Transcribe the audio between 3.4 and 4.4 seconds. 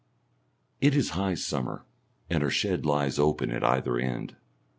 at either end.